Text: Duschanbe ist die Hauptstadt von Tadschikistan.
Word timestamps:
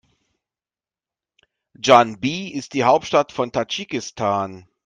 Duschanbe 1.75 2.49
ist 2.51 2.73
die 2.73 2.85
Hauptstadt 2.85 3.31
von 3.31 3.51
Tadschikistan. 3.51 4.65